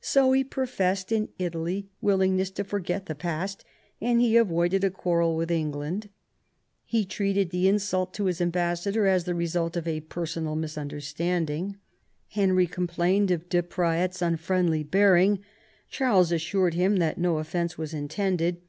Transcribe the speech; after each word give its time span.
So 0.00 0.32
he 0.32 0.42
professed 0.42 1.12
in 1.12 1.28
Italy 1.38 1.86
willingness 2.00 2.50
to 2.50 2.64
forget 2.64 3.06
the 3.06 3.14
past, 3.14 3.64
and 4.00 4.20
he 4.20 4.36
avoided 4.36 4.82
a 4.82 4.90
quarrel 4.90 5.36
with 5.36 5.48
England. 5.48 6.08
He 6.84 7.04
treated 7.04 7.50
the 7.50 7.68
insult 7.68 8.12
to 8.14 8.24
his 8.24 8.40
ambassador 8.40 9.06
as 9.06 9.28
ihe 9.28 9.36
result 9.36 9.76
of 9.76 9.86
a 9.86 10.00
personal 10.00 10.56
misunder 10.56 11.00
standing. 11.00 11.76
Henry 12.30 12.66
complained 12.66 13.30
of 13.30 13.48
De 13.48 13.62
Praet's 13.62 14.20
unfriendly 14.20 14.82
bearing; 14.82 15.38
Charles 15.88 16.32
assured 16.32 16.74
him 16.74 16.96
that 16.96 17.16
no 17.16 17.38
offence 17.38 17.78
was 17.78 17.94
intended. 17.94 18.62